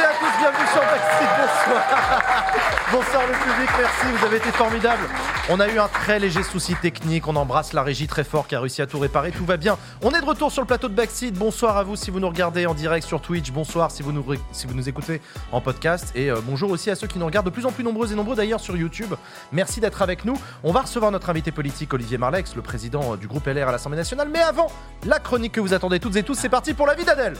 [0.00, 1.82] et à tous, bienvenue sur Backstreet, bonsoir
[2.92, 5.02] Bonsoir le public, merci, vous avez été formidable
[5.48, 8.54] On a eu un très léger souci technique, on embrasse la régie très fort qui
[8.54, 9.78] a réussi à tout réparer, tout va bien.
[10.02, 12.28] On est de retour sur le plateau de Backseat, bonsoir à vous si vous nous
[12.28, 15.20] regardez en direct sur Twitch, bonsoir si vous nous, si vous nous écoutez
[15.52, 17.84] en podcast, et euh, bonjour aussi à ceux qui nous regardent de plus en plus
[17.84, 19.14] nombreux et nombreux d'ailleurs sur YouTube.
[19.52, 20.40] Merci d'être avec nous.
[20.64, 23.72] On va recevoir notre invité politique Olivier Marlex, le président euh, du groupe LR à
[23.72, 24.72] l'Assemblée nationale, mais avant,
[25.04, 27.34] la chronique que vous attendez toutes et tous, c'est parti pour la vie d'Adèle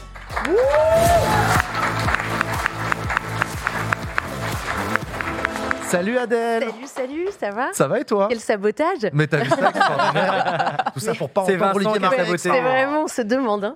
[5.91, 7.67] Salut Adèle Salut, salut, ça va?
[7.73, 8.27] Ça va et toi?
[8.29, 11.99] Quel sabotage Mais t'as vu ça extraordinaire Tout ça pour pas C'est Vincent qui a
[11.99, 12.23] Marlex.
[12.23, 12.37] saboté.
[12.37, 13.65] C'est vraiment, on se demande.
[13.65, 13.75] hein.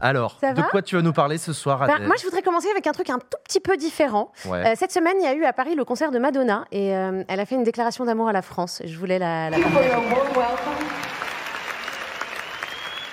[0.00, 2.06] Alors, Ça de quoi tu vas nous parler ce soir Ben, Adèle?
[2.08, 4.32] moi, je voudrais commencer avec un truc un tout petit peu différent.
[4.46, 4.66] Ouais.
[4.66, 7.22] Euh, cette semaine, il y a eu à Paris le concert de Madonna et euh,
[7.28, 8.82] elle a fait une déclaration d'amour à la France.
[8.84, 10.84] Je voulais la, la For your warm welcome.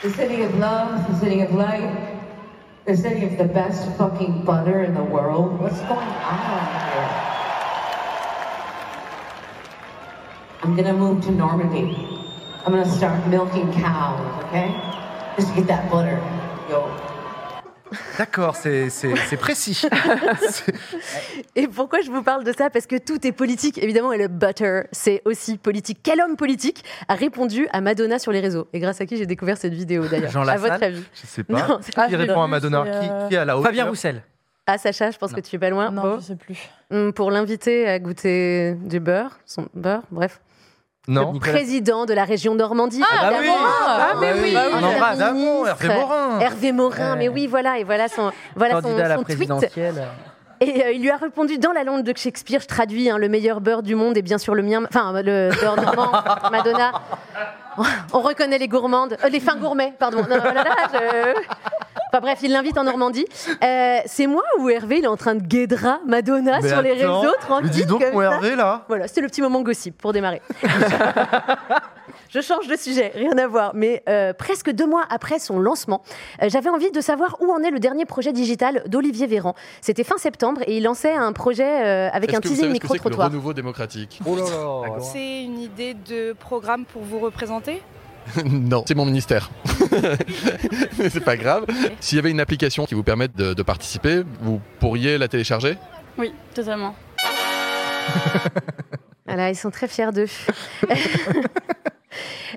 [0.01, 1.83] The city of love, the city of light,
[2.87, 5.61] the city of the best fucking butter in the world.
[5.61, 6.39] What's going on
[6.89, 7.30] here?
[10.63, 11.95] I'm gonna move to Normandy.
[12.65, 14.69] I'm gonna start milking cows, okay?
[15.37, 16.17] Just to get that butter.
[16.69, 16.83] Yo.
[18.17, 18.87] D'accord, c'est
[19.37, 19.81] précis.
[21.55, 22.69] Et pourquoi je vous parle de ça?
[22.69, 25.99] Parce que tout est politique, évidemment, et le butter, c'est aussi politique.
[26.01, 28.67] Quel homme politique a répondu à Madonna sur les réseaux?
[28.71, 30.31] Et grâce à qui j'ai découvert cette vidéo d'ailleurs?
[30.31, 30.71] Jean À Lassalle?
[30.71, 31.03] votre avis?
[31.13, 31.67] Je sais pas.
[31.67, 32.83] Non, qui répond à Madonna?
[32.83, 33.65] Qui, euh, qui est à la hauteur?
[33.71, 34.21] Fabien Roussel.
[34.67, 35.91] Ah, Sacha, je pense que tu es pas loin.
[35.91, 36.15] Non, Beau.
[36.19, 36.69] je sais plus.
[36.91, 40.39] Hum, Pour l'inviter à goûter du beurre, son beurre, bref.
[41.07, 41.33] Non.
[41.33, 43.01] Nicolas- Président de la région Normandie.
[43.03, 43.45] Ah, bah oui.
[43.45, 43.65] évidemment.
[43.87, 44.55] Ah, mais oui.
[44.55, 45.11] Un On embrasse.
[45.19, 45.87] Évidemment, Hervé.
[45.87, 46.39] Morin.
[46.39, 47.17] Hervé Morin, Ouais.
[47.17, 49.51] mais oui, voilà, et voilà son, voilà son, Candidat à la son tweet.
[50.63, 53.27] Et euh, il lui a répondu dans la langue de Shakespeare, je traduis, hein, le
[53.29, 56.11] meilleur beurre du monde est bien sûr le mien, enfin le beurre normand,
[56.51, 56.91] Madonna.
[58.13, 60.21] On reconnaît les gourmandes, euh, les fins gourmets, pardon.
[60.29, 61.41] Non, là là, je-
[62.11, 63.25] Enfin bref, il l'invite en Normandie.
[63.63, 66.91] Euh, c'est moi ou Hervé, il est en train de guédra Madonna Mais sur les
[66.91, 67.69] réseaux, mais tranquille.
[67.69, 68.33] dis donc, comme mon ça.
[68.33, 68.83] Hervé, là.
[68.89, 70.41] Voilà, c'était le petit moment gossip pour démarrer.
[72.29, 73.71] Je change de sujet, rien à voir.
[73.75, 76.01] Mais euh, presque deux mois après son lancement,
[76.41, 79.53] euh, j'avais envie de savoir où en est le dernier projet digital d'Olivier Véran.
[79.81, 82.73] C'était fin septembre et il lançait un projet euh, avec un teasing que c'est le
[82.73, 83.29] micro-trottoir.
[83.29, 84.19] renouveau démocratique?
[84.25, 84.99] Oh là là.
[85.01, 87.81] C'est une idée de programme pour vous représenter?
[88.45, 89.49] Non, c'est mon ministère.
[90.99, 91.65] Mais c'est pas grave.
[91.99, 95.77] S'il y avait une application qui vous permette de, de participer, vous pourriez la télécharger?
[96.17, 96.95] Oui, totalement.
[99.27, 100.25] Voilà, ils sont très fiers d'eux.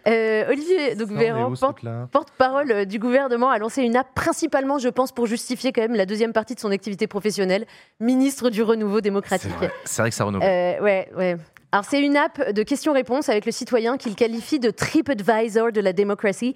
[0.09, 4.89] Euh, Olivier donc Véran, porte- porte-parole euh, du gouvernement, a lancé une app principalement, je
[4.89, 7.65] pense, pour justifier quand même la deuxième partie de son activité professionnelle,
[8.01, 9.53] ministre du renouveau C'est démocratique.
[9.57, 9.71] vrai.
[9.85, 10.77] C'est vrai que ça renouvelle.
[10.81, 11.37] Euh, ouais, ouais.
[11.75, 15.93] Alors, c'est une app de questions-réponses avec le citoyen qu'il qualifie de TripAdvisor de la
[15.93, 16.55] démocratie.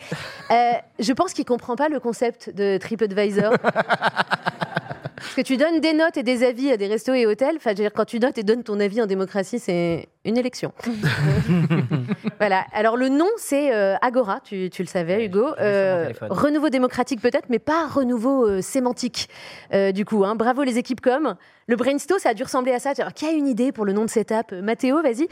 [0.52, 0.54] Euh,
[1.00, 3.52] je pense qu'il comprend pas le concept de TripAdvisor.
[5.18, 7.56] Parce que tu donnes des notes et des avis à des restos et hôtels.
[7.56, 10.36] Enfin, je veux dire, quand tu notes et donnes ton avis en démocratie, c'est une
[10.36, 10.72] élection.
[12.38, 12.64] voilà.
[12.72, 14.40] Alors, le nom, c'est euh, Agora.
[14.44, 15.46] Tu, tu le savais, Ouais, Hugo.
[15.56, 16.28] téléphone.
[16.30, 19.28] renouveau démocratique, peut-être, mais pas renouveau euh, sémantique.
[19.72, 20.34] Euh, du coup, hein.
[20.34, 21.34] bravo les équipes com.
[21.66, 22.92] Le brainstorm, ça a dû ressembler à ça.
[22.98, 24.52] Alors, qui a une idée pour le nom de cette app?
[24.52, 25.28] Mathéo, vas-y.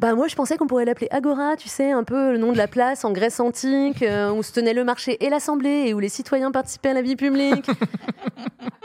[0.00, 2.56] Bah, moi, je pensais qu'on pourrait l'appeler Agora, tu sais, un peu le nom de
[2.56, 6.00] la place en Grèce antique, euh, où se tenait le marché et l'assemblée, et où
[6.00, 7.66] les citoyens participaient à la vie publique.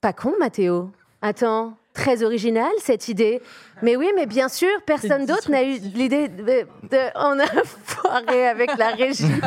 [0.00, 0.90] Pas con, Mathéo.
[1.22, 3.42] Attends, très original cette idée.
[3.82, 8.46] Mais oui, mais bien sûr, personne d'autre n'a eu l'idée de, de- On a foiré
[8.48, 9.24] avec la régie.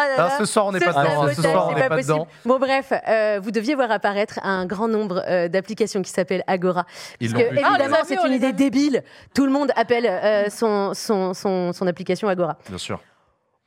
[0.00, 0.30] Ah là Ah, là.
[0.38, 1.28] ce soir, on n'est pas dedans.
[1.34, 2.12] Ce soir, on n'est pas pas possible.
[2.14, 2.28] dedans.
[2.44, 6.84] Bon, bref, euh, vous deviez voir apparaître un grand nombre euh, d'applications qui s'appellent Agora.
[7.18, 7.38] Parce que.
[7.38, 9.02] Ah, on évidemment, a vus, c'est on une idée débile.
[9.34, 12.56] Tout le monde appelle euh, son, son, son, son application Agora.
[12.68, 13.00] Bien sûr.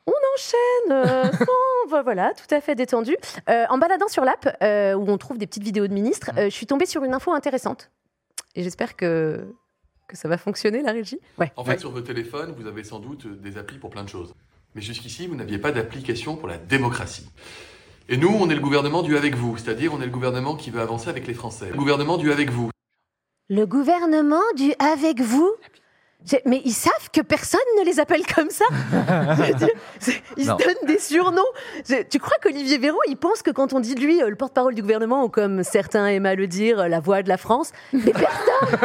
[0.07, 1.45] Enchaîne, euh, sans- vo-
[2.01, 3.15] voilà, tout à fait détendu.
[3.49, 6.45] Euh, en baladant sur l'app, euh, où on trouve des petites vidéos de ministres, euh,
[6.45, 7.91] je suis tombée sur une info intéressante.
[8.55, 9.45] Et j'espère que,
[10.07, 11.19] que ça va fonctionner, la régie.
[11.37, 11.51] Ouais.
[11.57, 14.33] En fait, sur votre téléphone, vous avez sans doute des applis pour plein de choses.
[14.75, 17.29] Mais jusqu'ici, vous n'aviez pas d'application pour la démocratie.
[18.07, 20.69] Et nous, on est le gouvernement du avec vous, c'est-à-dire on est le gouvernement qui
[20.69, 21.69] veut avancer avec les Français.
[21.69, 22.69] Le gouvernement du avec vous.
[23.49, 25.51] Le gouvernement du avec vous?
[26.45, 28.65] Mais ils savent que personne ne les appelle comme ça.
[30.37, 31.41] Ils se donnent des surnoms.
[32.09, 34.75] Tu crois qu'Olivier Véran, il pense que quand on dit de lui euh, le porte-parole
[34.75, 37.71] du gouvernement, ou comme certains aiment à le dire, euh, la voix de la France,
[37.93, 38.79] mais personne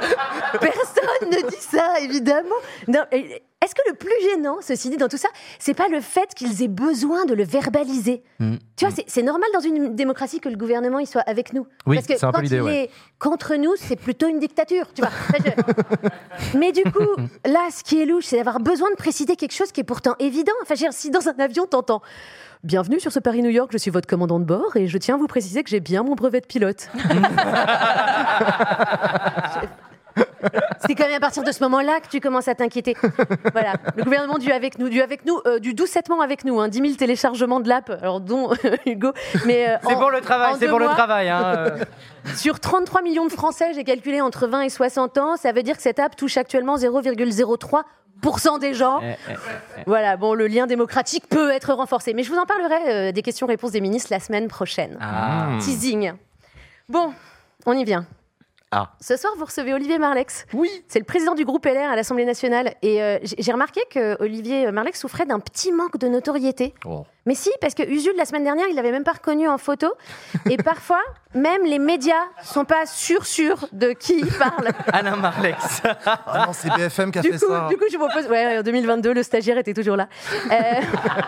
[0.60, 2.54] Personne ne dit ça, évidemment.
[2.88, 5.28] Non, Est-ce que le plus gênant, ceci dit, dans tout ça,
[5.58, 8.22] c'est pas le fait qu'ils aient besoin de le verbaliser?
[8.38, 8.56] Mm.
[8.76, 11.66] Tu vois, c'est- c'est normal dans une démocratie que le gouvernement il soit avec nous.
[11.86, 12.84] Oui, Parce que c'est un peu quand il ouais.
[12.84, 14.86] est contre nous, c'est plutôt une dictature.
[14.94, 15.10] Tu vois.
[15.38, 17.06] Je- Mais du coup,
[17.44, 20.14] là, ce qui est louche, c'est d'avoir besoin de préciser quelque chose qui est pourtant
[20.20, 20.52] évident.
[20.62, 22.02] Enfin, je veux dire, si dans un avion, t'entends.
[22.64, 25.18] Bienvenue sur ce Paris-New York, je suis votre commandant de bord et je tiens à
[25.18, 26.88] vous préciser que j'ai bien mon brevet de pilote.
[30.86, 32.96] C'est quand même à partir de ce moment-là que tu commences à t'inquiéter.
[33.52, 36.68] Voilà, le gouvernement du avec nous, du avec nous, euh, du doucettement avec nous, hein,
[36.68, 38.50] 10 000 téléchargements de l'app, alors dont
[38.86, 39.12] Hugo,
[39.44, 41.28] mais euh, C'est pour le travail, c'est pour le travail.
[41.28, 41.84] hein, euh.
[42.36, 45.76] Sur 33 millions de Français, j'ai calculé entre 20 et 60 ans, ça veut dire
[45.76, 49.00] que cette app touche actuellement 0,03% des gens.
[49.02, 49.32] Eh, eh.
[49.86, 53.22] Voilà, bon, le lien démocratique peut être renforcé, mais je vous en parlerai euh, des
[53.22, 54.98] questions-réponses des ministres la semaine prochaine.
[55.00, 55.50] Ah.
[55.60, 56.12] Teasing.
[56.88, 57.12] Bon,
[57.64, 58.06] on y vient.
[58.72, 58.90] Ah.
[59.00, 60.44] Ce soir, vous recevez Olivier Marlex.
[60.52, 60.68] Oui.
[60.88, 62.74] C'est le président du groupe LR à l'Assemblée nationale.
[62.82, 66.74] Et euh, j'ai remarqué que Olivier Marlex souffrait d'un petit manque de notoriété.
[66.84, 67.04] Oh.
[67.26, 69.92] Mais si, parce que Usul, la semaine dernière, il l'avait même pas reconnu en photo.
[70.50, 71.00] Et parfois,
[71.34, 74.68] même les médias sont pas sûrs sûrs de qui il parle.
[74.92, 75.82] Alain Marlex.
[76.04, 77.66] Ah non, c'est BFM qui a Du fait coup, ça.
[77.68, 78.26] du coup, je vous propose.
[78.28, 80.08] Ouais, en 2022, le stagiaire était toujours là.
[80.50, 80.52] Euh,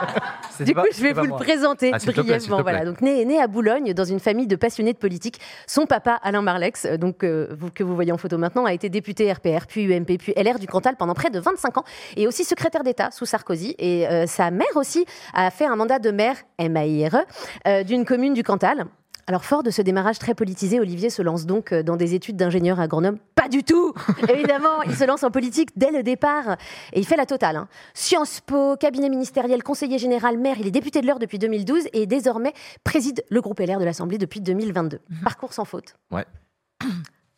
[0.64, 1.38] du pas- coup, je vais vous le moi.
[1.38, 2.56] présenter Ah, brièvement.
[2.56, 2.62] plaît.
[2.62, 2.84] Voilà.
[2.84, 5.40] Donc, né, né à Boulogne, dans une famille de passionnés de politique.
[5.66, 7.24] Son papa, Alain Marlex, euh, donc
[7.58, 10.58] vous, que vous voyez en photo maintenant, a été député RPR, puis UMP, puis LR
[10.58, 11.84] du Cantal pendant près de 25 ans,
[12.16, 13.74] et aussi secrétaire d'État sous Sarkozy.
[13.78, 15.04] Et euh, sa mère aussi
[15.34, 17.24] a fait un mandat de maire MAIRE
[17.66, 18.86] euh, d'une commune du Cantal.
[19.28, 22.36] Alors, fort de ce démarrage très politisé, Olivier se lance donc euh, dans des études
[22.36, 23.18] d'ingénieur agronome.
[23.34, 23.92] Pas du tout
[24.30, 26.56] Évidemment, il se lance en politique dès le départ.
[26.94, 27.56] Et il fait la totale.
[27.56, 27.68] hein.
[27.92, 30.56] Sciences Po, cabinet ministériel, conseiller général, maire.
[30.58, 32.54] Il est député de l'Eure depuis 2012 et désormais
[32.84, 35.00] préside le groupe LR de l'Assemblée depuis 2022.
[35.22, 35.96] Parcours sans faute.
[36.10, 36.24] Ouais.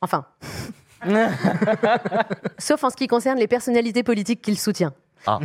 [0.03, 0.25] Enfin.
[2.59, 4.93] Sauf en ce qui concerne les personnalités politiques qu'il soutient.
[5.27, 5.39] Ah.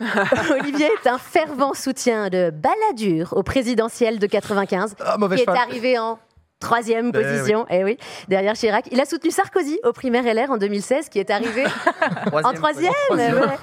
[0.50, 5.98] Olivier est un fervent soutien de Balladur au présidentiel de 95 Ah, qui est arrivé
[5.98, 6.18] en
[6.58, 7.98] troisième Eh position, eh oui,
[8.28, 8.86] derrière Chirac.
[8.92, 11.64] Il a soutenu Sarkozy au primaire LR en 2016, qui est arrivé
[12.32, 12.92] en troisième.
[13.08, 13.34] troisième.
[13.40, 13.58] ouais.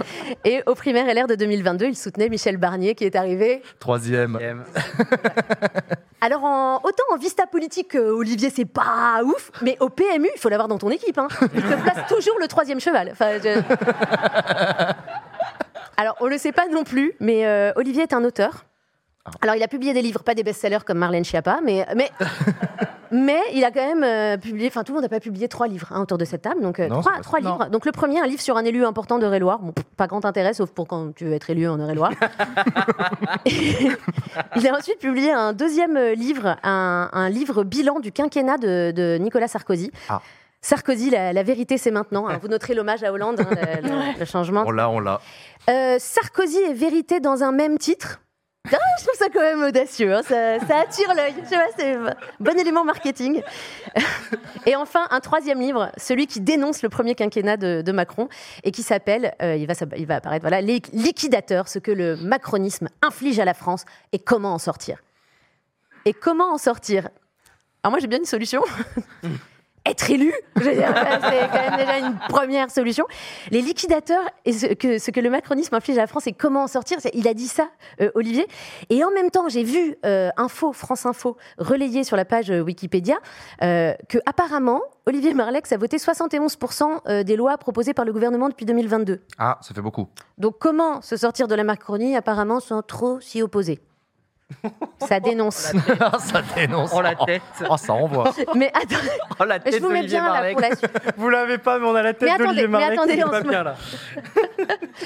[0.46, 3.62] Et au primaire LR de 2022, il soutenait Michel Barnier, qui est arrivé.
[3.80, 4.38] Troisième.
[6.21, 10.39] Alors, en, autant en vista politique, euh, Olivier, c'est pas ouf, mais au PMU, il
[10.39, 11.18] faut l'avoir dans ton équipe.
[11.18, 11.30] Hein.
[11.56, 13.10] Il te place toujours le troisième cheval.
[13.12, 13.62] Enfin, je-
[15.98, 18.66] Alors, on le sait pas non plus, mais euh, Olivier est un auteur.
[19.41, 22.09] Alors, il a publié des livres, pas des best-sellers comme Marlène Schiappa, mais, mais,
[23.11, 25.67] mais il a quand même euh, publié, enfin, tout le monde n'a pas publié trois
[25.67, 27.67] livres hein, autour de cette table, donc euh, Non, trois, livres.
[27.71, 29.59] Donc, le premier, un livre sur un élu important d'Eure-et-Loire.
[29.59, 32.11] Bon, pff, pas grand intérêt, sauf pour quand tu veux être élu en Eure-et-Loire.
[33.45, 38.91] il a ensuite publié un deuxième euh, livre, un, un livre bilan du quinquennat de,
[38.91, 39.91] de Nicolas Sarkozy.
[40.09, 40.21] Ah.
[40.61, 42.27] Sarkozy, la, la vérité, c'est maintenant.
[42.27, 42.37] hein.
[42.41, 43.47] Vous noterez l'hommage à Hollande, hein,
[43.81, 44.63] le, le- le changement.
[44.67, 45.21] On l'a, on l'a.
[45.69, 48.19] Euh, Sarkozy et vérité dans un même titre.
[48.71, 50.21] Ah, je trouve ça quand même audacieux, hein.
[50.24, 51.33] ça, attire l'œil.
[51.77, 51.98] C'est
[52.39, 53.42] bon élément marketing.
[54.66, 58.30] Et enfin, un troisième livre, celui qui dénonce le premier quinquennat de, Macron
[58.63, 62.16] et qui s'appelle, euh, il, va, il va apparaître, voilà, Les liquidateurs, ce que le
[62.18, 65.00] macronisme inflige à la France et comment en sortir.
[66.06, 67.10] Et comment en sortir?
[67.83, 68.62] Alors moi j'ai bien une solution.
[69.85, 73.05] Être élu, c'est quand même déjà une première solution.
[73.49, 76.63] Les liquidateurs et ce que, ce que le macronisme inflige à la France et comment
[76.63, 77.69] en sortir, il a dit ça,
[78.01, 78.47] euh, Olivier.
[78.89, 82.61] Et en même temps, j'ai vu euh, Info, France Info, relayé sur la page euh,
[82.61, 83.15] Wikipédia,
[83.63, 88.49] euh, que apparemment, Olivier Marlex a voté 71% euh, des lois proposées par le gouvernement
[88.49, 89.21] depuis 2022.
[89.37, 90.07] Ah, ça fait beaucoup.
[90.37, 93.79] Donc comment se sortir de la Macronie apparemment sans trop s'y opposer?
[95.08, 95.72] Ça dénonce.
[96.01, 96.91] Ah, ça dénonce.
[96.94, 97.41] Oh la tête.
[97.70, 98.34] Oh, ça envoie.
[98.56, 98.96] Mais attends,
[99.39, 100.91] Oh la tête je vous mets bien là pour la suite.
[101.18, 103.00] Vous l'avez pas, mais on a la tête Mais attendez, d'Olivier mais Marlex.
[103.22, 103.75] attendez, se bien là.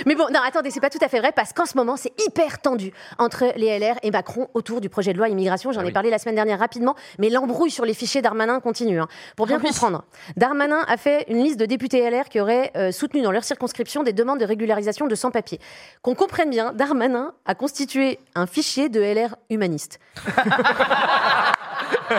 [0.05, 2.11] Mais bon, non, attendez, c'est pas tout à fait vrai parce qu'en ce moment, c'est
[2.27, 5.71] hyper tendu entre les LR et Macron autour du projet de loi immigration.
[5.71, 5.93] J'en Ah ai oui.
[5.93, 8.99] parlé la semaine dernière rapidement, mais l'embrouille sur les fichiers Darmanin continue.
[8.99, 9.07] hein.
[9.37, 10.03] Pour bien comprendre,
[10.35, 14.03] Darmanin a fait une liste de députés LR qui auraient euh, soutenu dans leur circonscription
[14.03, 15.59] des demandes de régularisation de sans-papiers.
[16.01, 19.99] Qu'on comprenne bien, Darmanin a constitué un fichier de LR humaniste.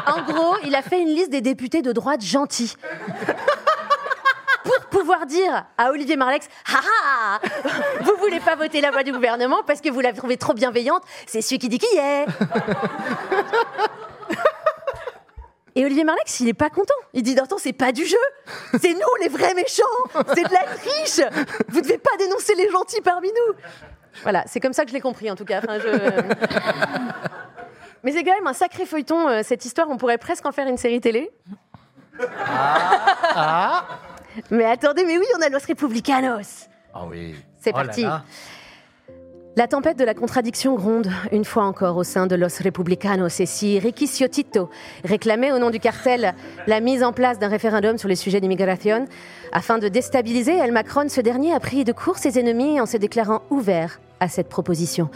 [0.07, 2.75] en gros, il a fait une liste des députés de droite gentils
[4.65, 7.41] pour pouvoir dire à Olivier Marlex Ah ah
[8.01, 11.03] Vous voulez pas voter la loi du gouvernement parce que vous la trouvez trop bienveillante,
[11.27, 12.27] c'est celui qui dit qui est
[15.77, 16.95] Et Olivier Marlex, il est pas content.
[17.15, 18.17] Il dit Attends, c'est pas du jeu.
[18.81, 19.83] C'est nous les vrais méchants.
[20.35, 21.21] C'est de la triche.
[21.69, 23.55] Vous devez pas dénoncer les gentils parmi nous.
[24.23, 25.59] Voilà, c'est comme ça que je l'ai compris en tout cas.
[25.59, 25.89] Enfin, je-
[28.05, 29.89] Mais c'est quand même un sacré feuilleton, euh, cette histoire.
[29.91, 31.31] On pourrait presque en faire une série télé.
[34.51, 36.69] Mais attendez, mais oui, on a Los Republicanos.
[36.93, 37.35] Ah oui.
[37.61, 38.03] C'est Oh là parti.
[38.03, 38.25] là.
[39.57, 43.47] La tempête de la contradiction gronde une fois encore au sein de Los Republicanos et
[43.47, 44.69] si Ricky Ciottito
[45.05, 46.35] réclamait au nom du cartel
[46.67, 49.07] la mise en place d'un référendum sur les sujets d'immigration
[49.53, 52.97] afin de déstabiliser El Macron, ce dernier a pris de court ses ennemis en se
[52.97, 55.09] déclarant ouvert à cette proposition.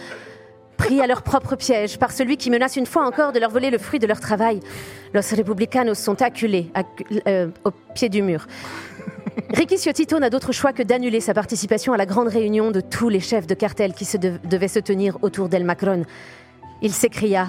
[0.78, 3.68] Pris à leur propre piège par celui qui menace une fois encore de leur voler
[3.70, 4.61] le fruit de leur travail,
[5.12, 8.47] Los Republicanos sont acculés accu- euh, au pied du mur.
[9.50, 13.08] Ricky Ciottito n'a d'autre choix que d'annuler sa participation à la grande réunion de tous
[13.08, 16.04] les chefs de cartel qui se dev- devaient se tenir autour d'El Macron.
[16.80, 17.49] Il s'écria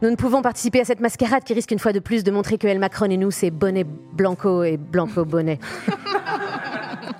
[0.00, 2.58] Nous ne pouvons participer à cette mascarade qui risque une fois de plus de montrer
[2.58, 5.58] que El Macron et nous, c'est bonnet blanco et blanco bonnet.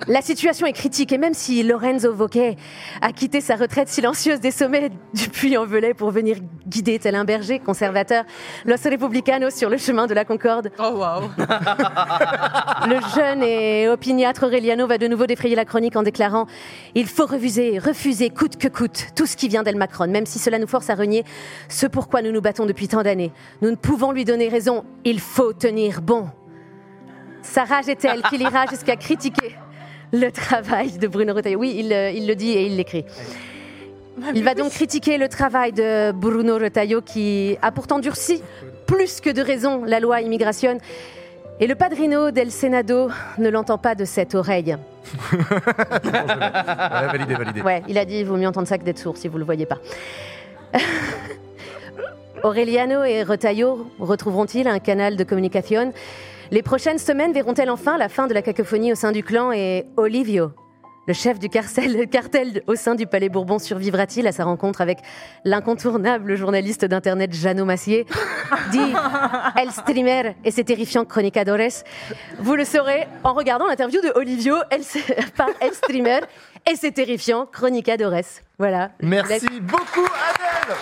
[0.07, 2.57] La situation est critique et même si Lorenzo Wauquiez
[3.01, 7.59] a quitté sa retraite silencieuse des sommets du Puy-en-Velay pour venir guider tel un berger
[7.59, 8.23] conservateur
[8.65, 11.29] Los Republicanos sur le chemin de la Concorde, Oh waouh.
[12.87, 16.47] le jeune et opiniâtre Aureliano va de nouveau défrayer la chronique en déclarant
[16.95, 20.39] Il faut refuser, refuser coûte que coûte tout ce qui vient d'El Macron, même si
[20.39, 21.23] cela nous force à renier
[21.69, 23.31] ce pourquoi nous nous battons depuis tant d'années.
[23.61, 26.27] Nous ne pouvons lui donner raison, il faut tenir bon.
[27.41, 29.55] Sa rage est telle qu'il ira jusqu'à critiquer
[30.13, 31.59] le travail de Bruno Retailleau.
[31.59, 33.03] Oui, il, euh, il le dit et il l'écrit.
[34.35, 38.43] Il va donc critiquer le travail de Bruno Retailleau qui a pourtant durci
[38.85, 40.77] plus que de raison la loi immigration.
[41.59, 44.77] Et le padrino del Senado ne l'entend pas de cette oreille.
[45.33, 47.61] Ouais, validé, validé.
[47.61, 49.45] Ouais, il a dit il vaut mieux entendre ça que d'être sourd si vous le
[49.45, 49.79] voyez pas.
[52.43, 55.91] Aureliano et Retailleau retrouveront-ils un canal de communication?
[56.51, 59.85] Les prochaines semaines verront-elles enfin la fin de la cacophonie au sein du clan et
[59.97, 60.51] Olivio,
[61.05, 64.79] le chef du cartel, le cartel au sein du Palais Bourbon, survivra-t-il à sa rencontre
[64.79, 64.99] avec
[65.43, 68.05] l'incontournable journaliste d'internet Jeannot Massier,
[68.71, 68.79] dit
[69.61, 71.83] El Streamer et ses terrifiants chronicadores
[72.39, 74.81] Vous le saurez en regardant l'interview de Olivio El,
[75.37, 76.21] par El Streamer
[76.69, 78.41] et ses terrifiants chronicadores.
[78.57, 78.91] Voilà.
[79.01, 80.77] Merci beaucoup, Adèle.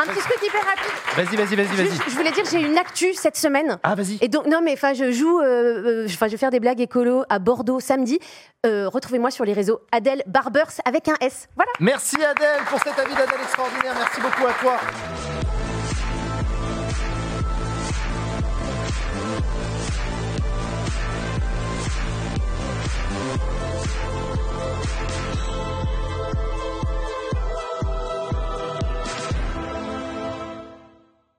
[0.00, 0.92] Un petit truc hyper rapide.
[1.14, 2.10] Vas-y, vas-y, vas-y, vas-y.
[2.10, 3.78] Je voulais dire, j'ai une actu cette semaine.
[3.82, 4.16] Ah, vas-y.
[4.22, 6.80] Et donc, non, mais enfin, je joue, euh, euh, enfin, je vais faire des blagues
[6.80, 8.18] écolo à Bordeaux samedi.
[8.64, 11.48] Euh, Retrouvez-moi sur les réseaux Adèle Barbers avec un S.
[11.54, 11.70] Voilà.
[11.80, 13.94] Merci Adèle pour cet avis d'Adèle extraordinaire.
[13.98, 15.59] Merci beaucoup à toi.